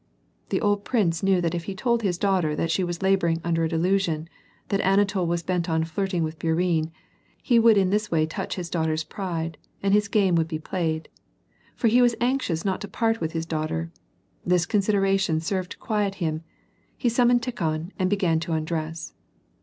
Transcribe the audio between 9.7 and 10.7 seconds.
and his game would be